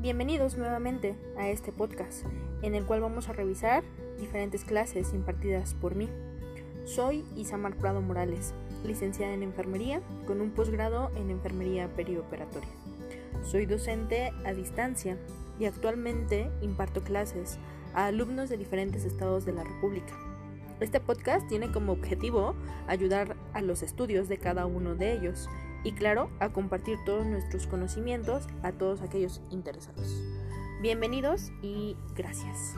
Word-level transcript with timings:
Bienvenidos 0.00 0.56
nuevamente 0.56 1.16
a 1.36 1.48
este 1.48 1.72
podcast, 1.72 2.24
en 2.62 2.76
el 2.76 2.86
cual 2.86 3.00
vamos 3.00 3.28
a 3.28 3.32
revisar 3.32 3.82
diferentes 4.20 4.64
clases 4.64 5.12
impartidas 5.12 5.74
por 5.74 5.96
mí. 5.96 6.08
Soy 6.84 7.24
Isamar 7.34 7.74
Prado 7.74 8.00
Morales, 8.00 8.54
licenciada 8.86 9.34
en 9.34 9.42
enfermería 9.42 10.00
con 10.24 10.40
un 10.40 10.52
posgrado 10.52 11.10
en 11.16 11.30
enfermería 11.30 11.88
perioperatoria. 11.96 12.68
Soy 13.42 13.66
docente 13.66 14.30
a 14.44 14.52
distancia 14.52 15.18
y 15.58 15.64
actualmente 15.64 16.48
imparto 16.60 17.02
clases 17.02 17.58
a 17.92 18.06
alumnos 18.06 18.48
de 18.48 18.56
diferentes 18.56 19.04
estados 19.04 19.44
de 19.44 19.52
la 19.52 19.64
República. 19.64 20.16
Este 20.78 21.00
podcast 21.00 21.48
tiene 21.48 21.72
como 21.72 21.90
objetivo 21.90 22.54
ayudar 22.86 23.36
a 23.52 23.62
los 23.62 23.82
estudios 23.82 24.28
de 24.28 24.38
cada 24.38 24.64
uno 24.64 24.94
de 24.94 25.14
ellos 25.14 25.48
y 25.88 25.92
claro, 25.92 26.28
a 26.38 26.50
compartir 26.50 26.98
todos 27.06 27.24
nuestros 27.24 27.66
conocimientos 27.66 28.46
a 28.62 28.72
todos 28.72 29.00
aquellos 29.00 29.40
interesados. 29.48 30.22
Bienvenidos 30.82 31.50
y 31.62 31.96
gracias. 32.14 32.74